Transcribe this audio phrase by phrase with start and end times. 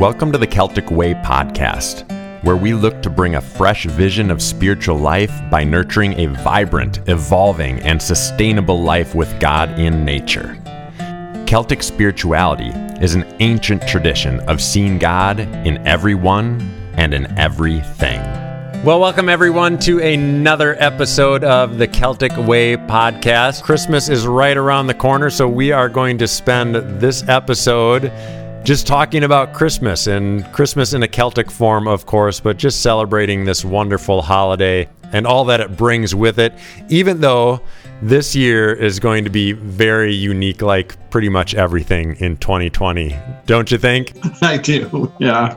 [0.00, 2.10] Welcome to the Celtic Way podcast,
[2.42, 7.06] where we look to bring a fresh vision of spiritual life by nurturing a vibrant,
[7.06, 10.56] evolving, and sustainable life with God in nature.
[11.46, 12.70] Celtic spirituality
[13.04, 16.62] is an ancient tradition of seeing God in everyone
[16.94, 18.22] and in everything.
[18.82, 23.62] Well, welcome everyone to another episode of the Celtic Way podcast.
[23.62, 28.10] Christmas is right around the corner, so we are going to spend this episode
[28.62, 33.44] just talking about Christmas and Christmas in a Celtic form, of course, but just celebrating
[33.44, 36.52] this wonderful holiday and all that it brings with it,
[36.88, 37.60] even though
[38.02, 43.16] this year is going to be very unique, like pretty much everything in 2020.
[43.46, 44.12] Don't you think?
[44.42, 45.56] I do, yeah,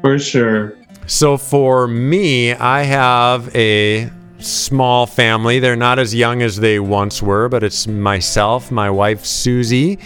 [0.00, 0.76] for sure.
[1.06, 5.58] So for me, I have a small family.
[5.58, 9.98] They're not as young as they once were, but it's myself, my wife Susie,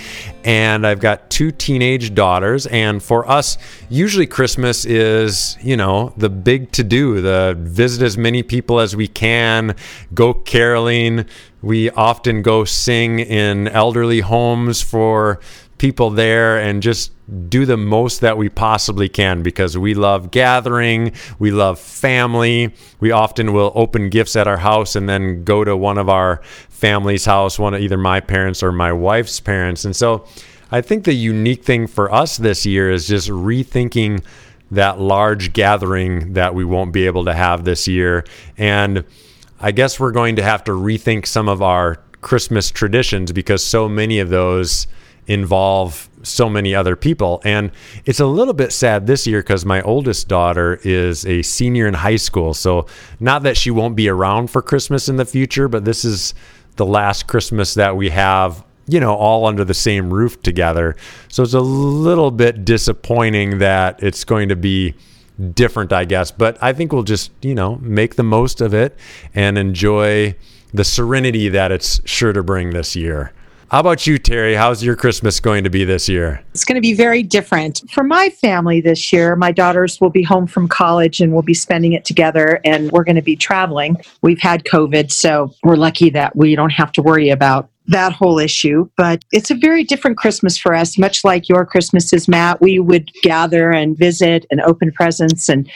[0.45, 2.67] and I've got two teenage daughters.
[2.67, 3.59] And for us,
[3.89, 8.97] usually Christmas is, you know, the big to do, the visit as many people as
[8.97, 9.77] we can,
[10.15, 11.27] go caroling.
[11.61, 15.41] We often go sing in elderly homes for
[15.83, 17.11] people there and just
[17.49, 22.73] do the most that we possibly can because we love gathering, we love family.
[23.01, 26.41] We often will open gifts at our house and then go to one of our
[26.69, 29.85] family's house, one of either my parents or my wife's parents.
[29.85, 30.24] And so
[30.71, 34.24] I think the unique thing for us this year is just rethinking
[34.71, 38.24] that large gathering that we won't be able to have this year.
[38.57, 39.02] And
[39.59, 43.89] I guess we're going to have to rethink some of our Christmas traditions because so
[43.89, 44.87] many of those
[45.26, 47.40] involve so many other people.
[47.45, 47.70] And
[48.04, 51.95] it's a little bit sad this year because my oldest daughter is a senior in
[51.95, 52.54] high school.
[52.54, 52.87] So,
[53.20, 56.34] not that she won't be around for Christmas in the future, but this is
[56.76, 60.96] the last Christmas that we have, you know, all under the same roof together.
[61.28, 64.94] So, it's a little bit disappointing that it's going to be
[65.54, 66.31] different, I guess.
[66.31, 68.97] But I think we'll just, you know, make the most of it
[69.34, 70.37] and enjoy
[70.75, 73.32] the serenity that it's sure to bring this year.
[73.72, 74.55] How about you, Terry?
[74.55, 76.44] How's your Christmas going to be this year?
[76.50, 77.81] It's going to be very different.
[77.91, 81.55] For my family this year, my daughters will be home from college and we'll be
[81.55, 83.97] spending it together and we're going to be traveling.
[84.21, 88.38] We've had COVID, so we're lucky that we don't have to worry about that whole
[88.38, 88.91] issue.
[88.99, 92.61] But it's a very different Christmas for us, much like your Christmases, Matt.
[92.61, 95.66] We would gather and visit and open presents and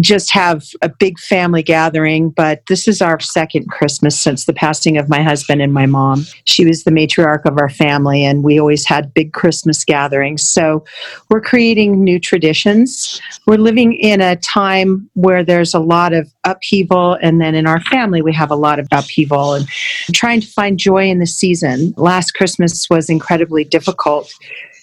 [0.00, 4.98] just have a big family gathering, but this is our second Christmas since the passing
[4.98, 6.26] of my husband and my mom.
[6.44, 10.48] She was the matriarch of our family, and we always had big Christmas gatherings.
[10.48, 10.84] So
[11.30, 13.20] we're creating new traditions.
[13.46, 17.80] We're living in a time where there's a lot of upheaval, and then in our
[17.80, 19.66] family, we have a lot of upheaval and
[20.12, 21.94] trying to find joy in the season.
[21.96, 24.32] Last Christmas was incredibly difficult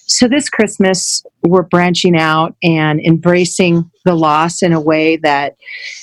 [0.05, 5.55] so this Christmas, we're branching out and embracing the loss in a way that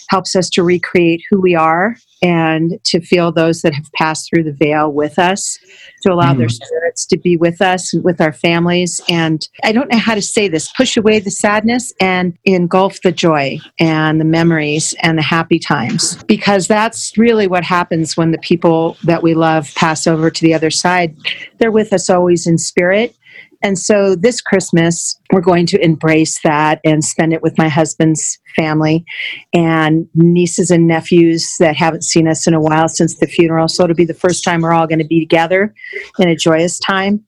[0.09, 4.43] helps us to recreate who we are and to feel those that have passed through
[4.43, 5.59] the veil with us,
[6.03, 6.39] to allow mm.
[6.39, 9.01] their spirits to be with us, with our families.
[9.09, 13.13] And I don't know how to say this push away the sadness and engulf the
[13.13, 16.23] joy and the memories and the happy times.
[16.25, 20.55] Because that's really what happens when the people that we love pass over to the
[20.55, 21.17] other side.
[21.59, 23.15] They're with us always in spirit
[23.63, 28.39] and so this Christmas, we're going to embrace that and spend it with my husband's
[28.57, 29.05] family
[29.53, 33.69] and nieces and nephews that haven't seen us in a while since the funeral.
[33.69, 35.75] So it'll be the first time we're all going to be together
[36.19, 37.25] in a joyous time.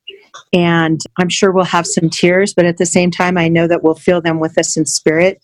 [0.55, 3.83] And I'm sure we'll have some tears, but at the same time, I know that
[3.83, 5.43] we'll feel them with us in spirit.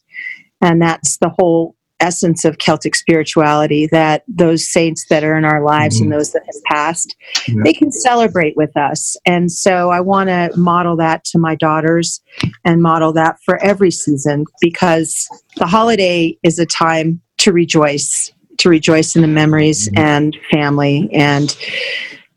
[0.62, 5.64] And that's the whole essence of Celtic spirituality that those saints that are in our
[5.64, 6.04] lives mm-hmm.
[6.04, 7.16] and those that have passed,
[7.46, 7.62] yeah.
[7.64, 9.16] they can celebrate with us.
[9.26, 12.20] And so I want to model that to my daughters
[12.64, 18.68] and model that for every season because the holiday is a time to rejoice, to
[18.68, 19.98] rejoice in the memories mm-hmm.
[19.98, 21.56] and family and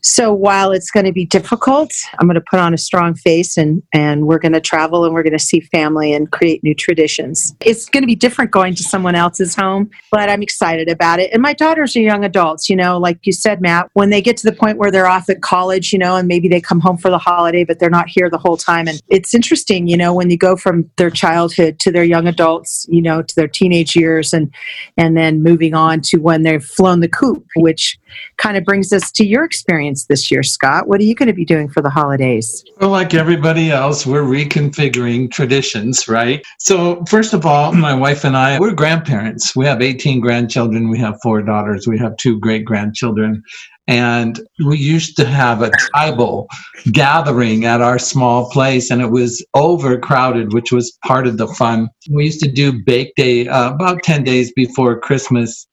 [0.02, 3.56] so while it's going to be difficult, I'm going to put on a strong face
[3.56, 6.74] and, and we're going to travel and we're going to see family and create new
[6.74, 7.56] traditions.
[7.62, 11.32] It's going to be different going to someone else's home, but I'm excited about it.
[11.32, 14.38] And my daughters are young adults, you know, like you said, Matt, when they get
[14.38, 16.98] to the point where they're off at college, you know, and maybe they come home
[16.98, 18.88] for the holiday, but they're not here the whole time.
[18.88, 22.88] And it's interesting, you know, when you go from their childhood to their young adults,
[22.90, 24.52] you know, to their teenage years and,
[24.98, 28.00] and then moving on to when they've flown the coop, which
[28.38, 30.88] kind of brings us to your experience this year, Scott.
[30.88, 32.64] What are you going to be doing for the holidays?
[32.80, 36.44] Well, like everybody else, we're reconfiguring traditions, right?
[36.60, 39.56] So, first of all, my wife and I, we're grandparents.
[39.56, 43.44] We have 18 grandchildren, we have four daughters, we have two great grandchildren.
[43.88, 46.48] And we used to have a tribal
[46.92, 51.90] gathering at our small place, and it was overcrowded, which was part of the fun.
[52.10, 55.68] We used to do bake day uh, about 10 days before Christmas.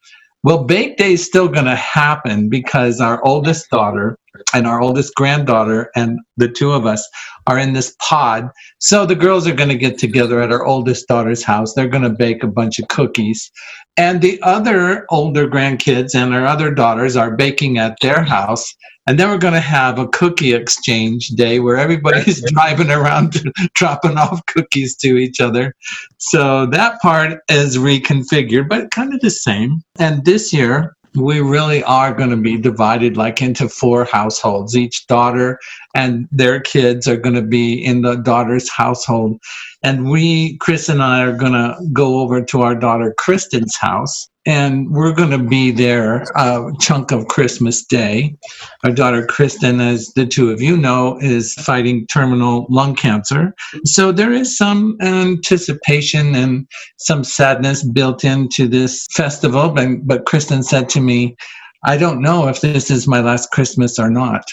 [0.45, 4.17] Well, bake day is still going to happen because our oldest daughter
[4.55, 7.09] and our oldest granddaughter and the two of us
[7.47, 8.51] are in this pod.
[8.79, 11.75] So the girls are going to get together at our oldest daughter's house.
[11.75, 13.51] They're going to bake a bunch of cookies.
[13.97, 18.75] And the other older grandkids and our other daughters are baking at their house.
[19.09, 23.43] And then we're going to have a cookie exchange day where everybody's driving around
[23.75, 25.75] dropping off cookies to each other.
[26.19, 29.83] So that part is reconfigured, but kind of the same.
[29.99, 34.77] And this year, we really are going to be divided like into four households.
[34.77, 35.59] Each daughter
[35.95, 39.39] and their kids are going to be in the daughter's household.
[39.83, 44.29] And we, Chris and I, are going to go over to our daughter Kristen's house
[44.49, 48.35] and we're going to be there a chunk of Christmas Day.
[48.83, 53.55] Our daughter Kristen, as the two of you know, is fighting terminal lung cancer.
[53.85, 59.69] So there is some anticipation and some sadness built into this festival.
[59.69, 61.37] But, but Kristen said to me,
[61.85, 64.45] I don't know if this is my last Christmas or not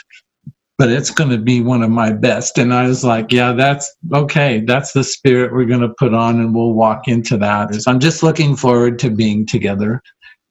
[0.77, 2.57] but it's going to be one of my best.
[2.57, 4.62] And I was like, yeah, that's okay.
[4.62, 7.72] That's the spirit we're going to put on, and we'll walk into that.
[7.88, 10.01] I'm just looking forward to being together.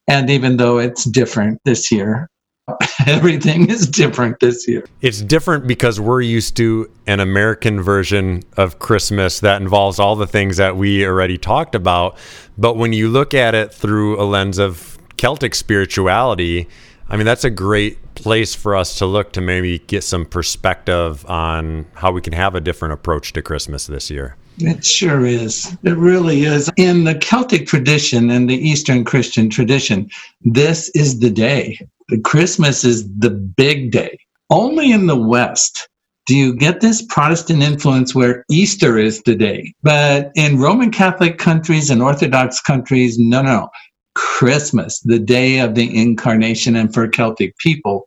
[0.09, 2.29] And even though it's different this year,
[3.07, 4.85] everything is different this year.
[5.03, 10.27] It's different because we're used to an American version of Christmas that involves all the
[10.27, 12.17] things that we already talked about.
[12.57, 16.69] But when you look at it through a lens of Celtic spirituality,
[17.15, 21.25] I mean, that's a great place for us to look to maybe get some perspective
[21.27, 24.35] on how we can have a different approach to Christmas this year.
[24.59, 25.77] It sure is.
[25.85, 26.69] It really is.
[26.77, 30.11] In the Celtic tradition and the Eastern Christian tradition,
[30.43, 31.79] this is the day.
[32.25, 34.19] Christmas is the big day.
[34.51, 35.89] Only in the West
[36.27, 39.73] do you get this Protestant influence where Easter is the day.
[39.85, 43.69] But in Roman Catholic countries and Orthodox countries, no, no.
[44.15, 46.77] Christmas, the day of the incarnation.
[46.77, 48.07] And for Celtic people,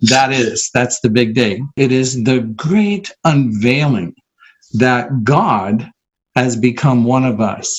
[0.00, 1.62] that is, that's the big day.
[1.76, 4.14] It is the great unveiling
[4.74, 5.90] that God
[6.34, 7.74] has become one of us.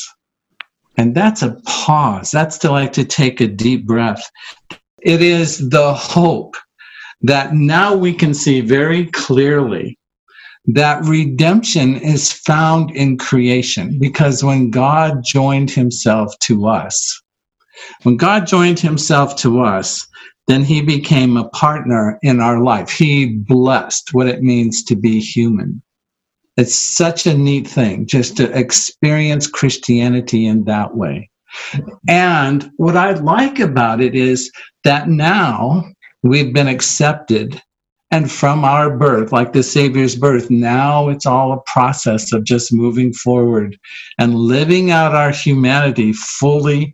[0.98, 2.32] And that's a pause.
[2.32, 4.28] That's to like to take a deep breath.
[5.02, 6.56] It is the hope
[7.22, 9.98] that now we can see very clearly
[10.66, 17.22] that redemption is found in creation because when God joined himself to us,
[18.04, 20.08] when God joined himself to us,
[20.48, 22.90] then he became a partner in our life.
[22.90, 25.82] He blessed what it means to be human.
[26.56, 31.30] It's such a neat thing just to experience Christianity in that way.
[32.08, 34.52] And what I like about it is
[34.84, 35.86] that now
[36.24, 37.62] we've been accepted.
[38.10, 42.74] And from our birth, like the Savior's birth, now it's all a process of just
[42.74, 43.78] moving forward
[44.18, 46.94] and living out our humanity fully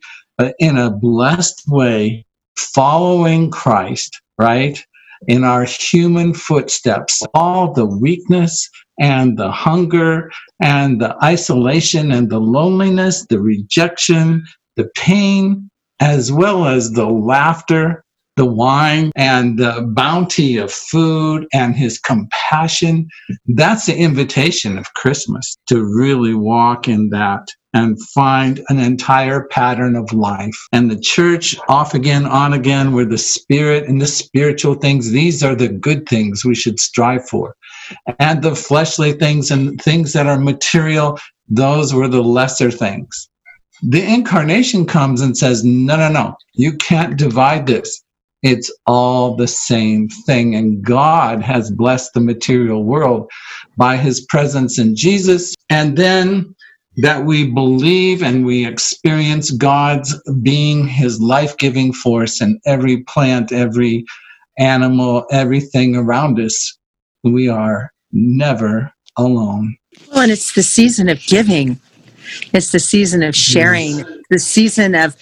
[0.59, 2.25] in a blessed way,
[2.57, 4.83] following Christ, right?
[5.27, 8.69] In our human footsteps, all the weakness
[8.99, 10.31] and the hunger
[10.61, 14.45] and the isolation and the loneliness, the rejection,
[14.75, 15.69] the pain,
[15.99, 18.02] as well as the laughter,
[18.35, 23.07] the wine, and the bounty of food and his compassion.
[23.47, 29.95] That's the invitation of Christmas to really walk in that and find an entire pattern
[29.95, 30.55] of life.
[30.71, 35.43] And the church, off again, on again, where the spirit and the spiritual things, these
[35.43, 37.55] are the good things we should strive for.
[38.19, 41.19] And the fleshly things and things that are material,
[41.49, 43.29] those were the lesser things.
[43.81, 48.03] The incarnation comes and says, no, no, no, you can't divide this.
[48.43, 50.53] It's all the same thing.
[50.53, 53.31] And God has blessed the material world
[53.77, 55.55] by his presence in Jesus.
[55.69, 56.53] And then
[56.97, 63.51] that we believe and we experience God's being his life giving force in every plant,
[63.51, 64.05] every
[64.59, 66.77] animal, everything around us.
[67.23, 69.77] We are never alone.
[70.11, 71.79] Well, and it's the season of giving.
[72.53, 74.07] It's the season of sharing, yes.
[74.29, 75.15] the season of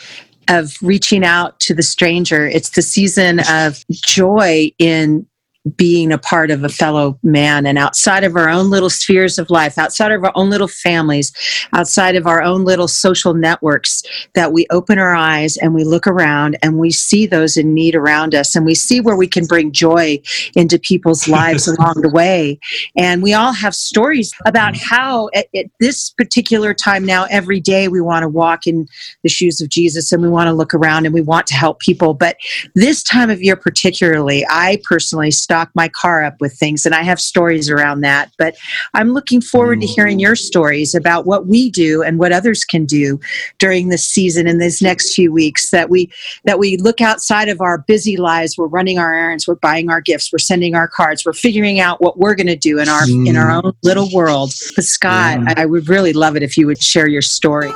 [0.47, 2.47] of reaching out to the stranger.
[2.47, 5.25] It's the season of joy in
[5.75, 9.49] being a part of a fellow man and outside of our own little spheres of
[9.51, 11.31] life, outside of our own little families,
[11.73, 14.01] outside of our own little social networks,
[14.33, 17.95] that we open our eyes and we look around and we see those in need
[17.95, 20.19] around us and we see where we can bring joy
[20.55, 22.59] into people's lives along the way.
[22.97, 27.87] And we all have stories about how at, at this particular time now, every day
[27.87, 28.87] we want to walk in
[29.21, 31.79] the shoes of Jesus and we want to look around and we want to help
[31.79, 32.15] people.
[32.15, 32.37] But
[32.73, 37.03] this time of year, particularly, I personally stock my car up with things and I
[37.03, 38.31] have stories around that.
[38.37, 38.55] But
[38.93, 42.85] I'm looking forward to hearing your stories about what we do and what others can
[42.85, 43.19] do
[43.59, 46.09] during this season in these next few weeks that we
[46.45, 49.99] that we look outside of our busy lives we're running our errands we're buying our
[49.99, 53.03] gifts we're sending our cards we're figuring out what we're going to do in our
[53.09, 53.67] in our hmm.
[53.67, 55.53] own little world but scott yeah.
[55.57, 57.71] I, I would really love it if you would share your story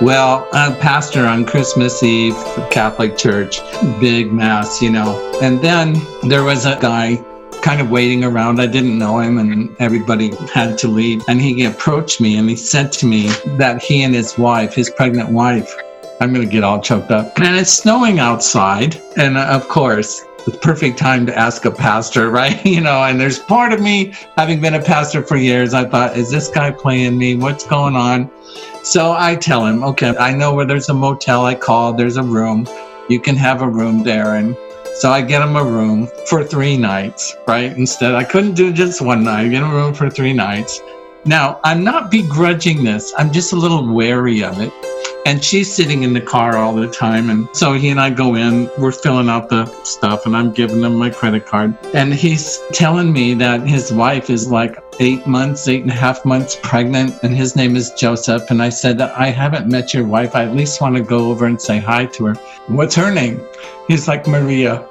[0.00, 2.34] Well, I'm pastor on Christmas Eve
[2.70, 3.60] Catholic Church,
[4.00, 5.38] big mass, you know.
[5.42, 7.22] And then there was a guy
[7.60, 8.62] kind of waiting around.
[8.62, 11.22] I didn't know him, and everybody had to leave.
[11.28, 13.28] And he approached me and he said to me
[13.58, 15.70] that he and his wife, his pregnant wife,
[16.18, 17.38] I'm going to get all choked up.
[17.38, 18.98] And it's snowing outside.
[19.18, 22.64] And uh, of course, the perfect time to ask a pastor, right?
[22.64, 26.16] You know, and there's part of me, having been a pastor for years, I thought,
[26.16, 27.36] is this guy playing me?
[27.36, 28.30] What's going on?
[28.82, 31.44] So I tell him, okay, I know where there's a motel.
[31.44, 32.66] I call, there's a room.
[33.08, 34.06] You can have a room.
[34.08, 34.56] And
[34.96, 37.72] so I get him a room for three nights, right?
[37.72, 39.46] Instead, I couldn't do just one night.
[39.46, 40.80] I get a room for three nights.
[41.24, 43.12] Now, I'm not begrudging this.
[43.18, 44.72] I'm just a little wary of it.
[45.26, 47.28] And she's sitting in the car all the time.
[47.28, 50.82] And so he and I go in, we're filling out the stuff, and I'm giving
[50.82, 51.76] him my credit card.
[51.94, 56.24] And he's telling me that his wife is like eight months, eight and a half
[56.24, 58.50] months pregnant, and his name is Joseph.
[58.50, 60.34] And I said, I haven't met your wife.
[60.34, 62.34] I at least want to go over and say hi to her.
[62.68, 63.40] What's her name?
[63.88, 64.86] He's like, Maria.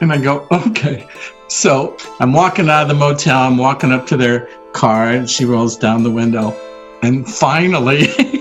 [0.00, 1.06] And I go, okay.
[1.48, 5.44] So I'm walking out of the motel, I'm walking up to their car, and she
[5.44, 6.56] rolls down the window.
[7.02, 8.06] And finally,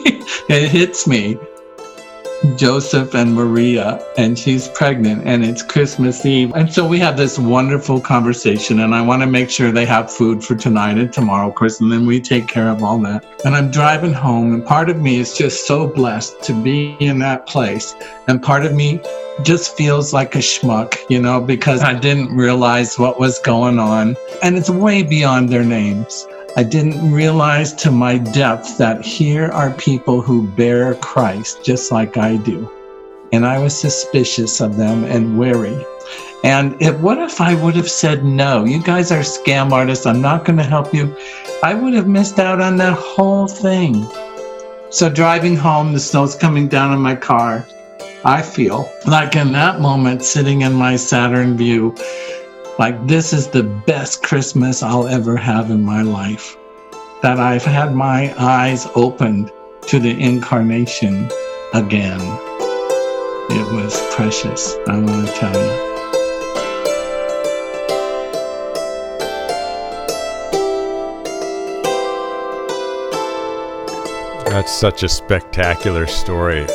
[0.49, 1.37] it hits me.
[2.57, 6.51] Joseph and Maria, and she's pregnant, and it's Christmas Eve.
[6.55, 10.11] And so we have this wonderful conversation, and I want to make sure they have
[10.11, 13.23] food for tonight and tomorrow, of course, and then we take care of all that.
[13.45, 17.19] And I'm driving home, and part of me is just so blessed to be in
[17.19, 17.93] that place.
[18.27, 18.99] And part of me
[19.43, 24.15] just feels like a schmuck, you know, because I didn't realize what was going on.
[24.41, 26.27] And it's way beyond their names.
[26.57, 32.17] I didn't realize to my depth that here are people who bear Christ just like
[32.17, 32.69] I do.
[33.31, 35.85] And I was suspicious of them and wary.
[36.43, 38.65] And what if I would have said no?
[38.65, 40.05] You guys are scam artists.
[40.05, 41.15] I'm not going to help you.
[41.63, 44.05] I would have missed out on that whole thing.
[44.89, 47.65] So driving home, the snow's coming down on my car.
[48.25, 51.95] I feel like in that moment, sitting in my Saturn Vue,
[52.79, 56.57] like, this is the best Christmas I'll ever have in my life.
[57.21, 59.51] That I've had my eyes opened
[59.87, 61.29] to the incarnation
[61.73, 62.21] again.
[63.49, 65.91] It was precious, I want to tell you.
[74.45, 76.65] That's such a spectacular story.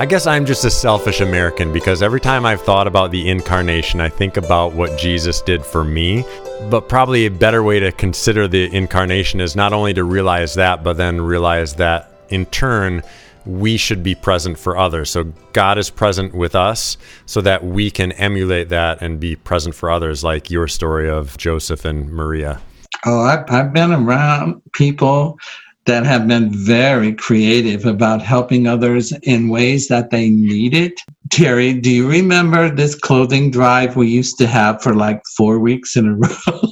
[0.00, 4.00] I guess I'm just a selfish American because every time I've thought about the incarnation,
[4.00, 6.24] I think about what Jesus did for me.
[6.68, 10.82] But probably a better way to consider the incarnation is not only to realize that,
[10.82, 13.04] but then realize that in turn,
[13.46, 15.10] we should be present for others.
[15.10, 16.96] So God is present with us
[17.26, 21.38] so that we can emulate that and be present for others, like your story of
[21.38, 22.60] Joseph and Maria.
[23.06, 25.38] Oh, I've, I've been around people
[25.86, 31.00] that have been very creative about helping others in ways that they need it.
[31.30, 35.96] Terry, do you remember this clothing drive we used to have for like four weeks
[35.96, 36.62] in a row?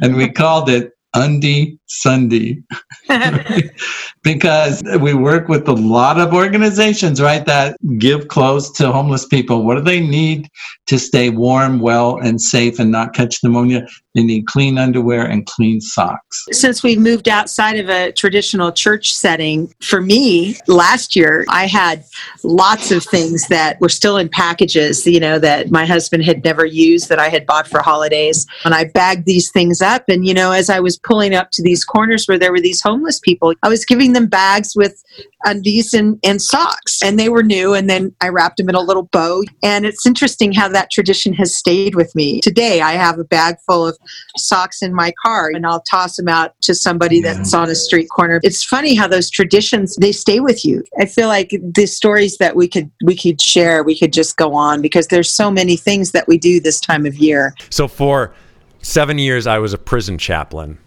[0.00, 2.62] and we called it Undie Sunday.
[4.22, 9.64] because we work with a lot of organizations, right, that give clothes to homeless people.
[9.64, 10.48] What do they need
[10.86, 13.86] to stay warm, well, and safe and not catch pneumonia?
[14.14, 16.46] They need clean underwear and clean socks.
[16.50, 22.04] Since we moved outside of a traditional church setting, for me, last year, I had
[22.42, 26.64] lots of things that were still in packages, you know, that my husband had never
[26.64, 28.46] used that I had bought for holidays.
[28.64, 30.04] And I bagged these things up.
[30.08, 32.60] And, you know, as I was pulling up to these these corners where there were
[32.60, 33.52] these homeless people.
[33.62, 37.74] I was giving them bags with uh, undies and, and socks, and they were new.
[37.74, 39.44] And then I wrapped them in a little bow.
[39.62, 42.40] And it's interesting how that tradition has stayed with me.
[42.40, 43.98] Today, I have a bag full of
[44.38, 48.08] socks in my car, and I'll toss them out to somebody that's on a street
[48.08, 48.40] corner.
[48.42, 50.82] It's funny how those traditions they stay with you.
[50.98, 54.54] I feel like the stories that we could we could share, we could just go
[54.54, 57.54] on because there's so many things that we do this time of year.
[57.70, 58.34] So for
[58.80, 60.78] seven years, I was a prison chaplain,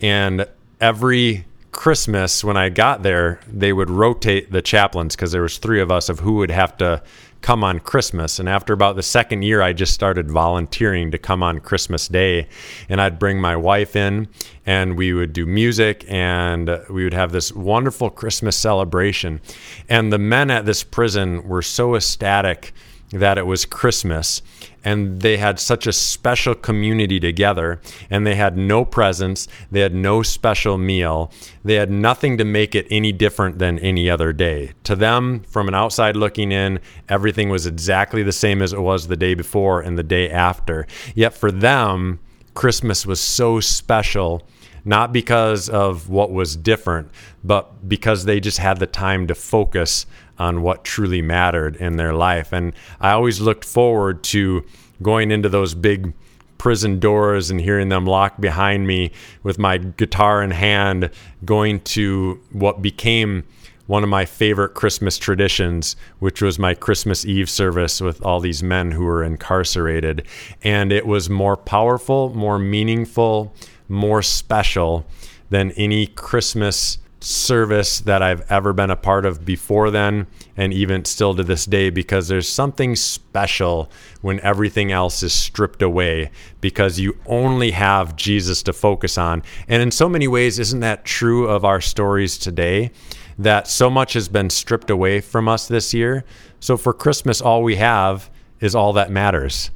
[0.00, 0.46] and
[0.80, 5.80] every Christmas when I got there, they would rotate the chaplains because there was three
[5.80, 7.02] of us of who would have to
[7.40, 8.38] come on Christmas.
[8.38, 12.48] And after about the second year, I just started volunteering to come on Christmas Day.
[12.88, 14.28] And I'd bring my wife in
[14.66, 19.40] and we would do music and we would have this wonderful Christmas celebration.
[19.88, 22.72] And the men at this prison were so ecstatic
[23.10, 24.42] that it was Christmas
[24.84, 29.94] and they had such a special community together and they had no presents they had
[29.94, 31.32] no special meal
[31.64, 34.72] they had nothing to make it any different than any other day.
[34.84, 39.08] To them from an outside looking in everything was exactly the same as it was
[39.08, 40.86] the day before and the day after.
[41.14, 42.20] Yet for them
[42.54, 44.46] christmas was so special
[44.84, 47.10] not because of what was different,
[47.44, 50.06] but because they just had the time to focus
[50.38, 52.52] on what truly mattered in their life.
[52.52, 54.64] And I always looked forward to
[55.02, 56.12] going into those big
[56.58, 61.10] prison doors and hearing them lock behind me with my guitar in hand,
[61.44, 63.44] going to what became
[63.86, 68.62] one of my favorite Christmas traditions, which was my Christmas Eve service with all these
[68.62, 70.26] men who were incarcerated.
[70.62, 73.54] And it was more powerful, more meaningful,
[73.88, 75.06] more special
[75.48, 81.04] than any Christmas service that I've ever been a part of before then, and even
[81.04, 86.98] still to this day, because there's something special when everything else is stripped away because
[86.98, 89.42] you only have Jesus to focus on.
[89.66, 92.90] And in so many ways, isn't that true of our stories today?
[93.38, 96.24] That so much has been stripped away from us this year.
[96.60, 99.70] So for Christmas, all we have is all that matters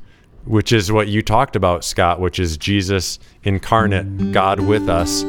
[0.45, 5.23] which is what you talked about, Scott, which is Jesus incarnate, God with us.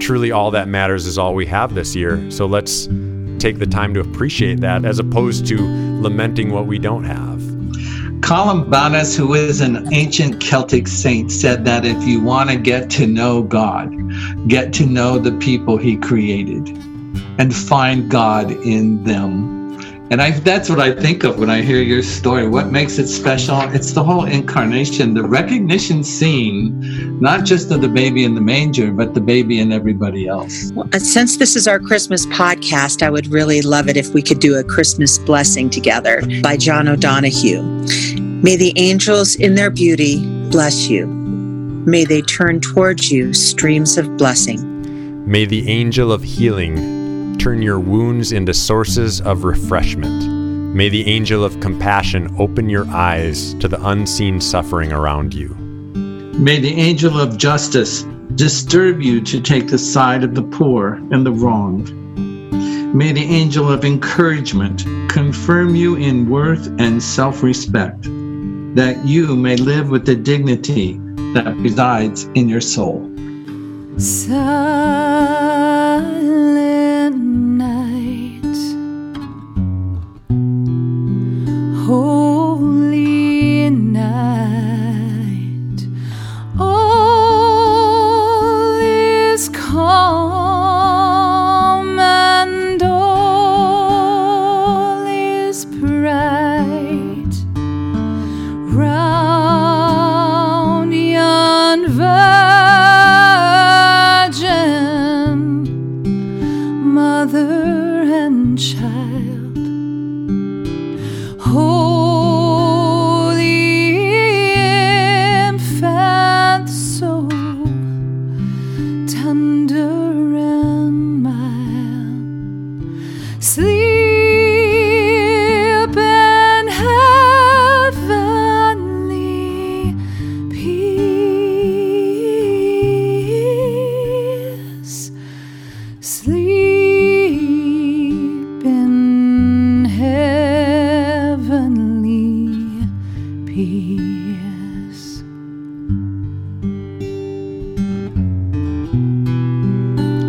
[0.00, 2.30] Truly, all that matters is all we have this year.
[2.30, 2.88] So let's
[3.38, 5.56] take the time to appreciate that as opposed to
[6.00, 7.38] lamenting what we don't have.
[8.20, 13.06] Columbanus, who is an ancient Celtic saint, said that if you want to get to
[13.06, 13.90] know God,
[14.48, 16.68] get to know the people he created
[17.38, 19.57] and find God in them.
[20.10, 22.48] And I, that's what I think of when I hear your story.
[22.48, 23.60] What makes it special?
[23.74, 28.90] It's the whole incarnation, the recognition scene, not just of the baby in the manger,
[28.90, 30.72] but the baby and everybody else.
[30.72, 34.22] Well, uh, since this is our Christmas podcast, I would really love it if we
[34.22, 37.62] could do a Christmas blessing together by John O'Donohue.
[38.42, 41.06] May the angels in their beauty bless you.
[41.06, 45.28] May they turn towards you streams of blessing.
[45.30, 46.97] May the angel of healing
[47.38, 50.26] turn your wounds into sources of refreshment.
[50.74, 55.54] May the angel of compassion open your eyes to the unseen suffering around you.
[56.38, 61.24] May the angel of justice disturb you to take the side of the poor and
[61.24, 61.92] the wronged.
[62.94, 68.02] May the angel of encouragement confirm you in worth and self respect,
[68.74, 71.00] that you may live with the dignity
[71.34, 73.04] that resides in your soul.
[108.58, 108.97] 这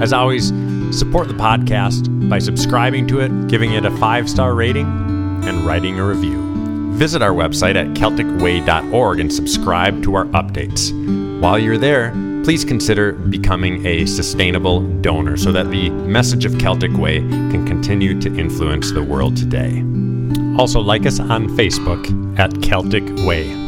[0.01, 0.47] As always,
[0.97, 4.87] support the podcast by subscribing to it, giving it a five star rating,
[5.45, 6.49] and writing a review.
[6.93, 10.91] Visit our website at CelticWay.org and subscribe to our updates.
[11.39, 12.11] While you're there,
[12.43, 18.19] please consider becoming a sustainable donor so that the message of Celtic Way can continue
[18.21, 19.83] to influence the world today.
[20.59, 22.03] Also, like us on Facebook
[22.37, 23.58] at Celtic Way.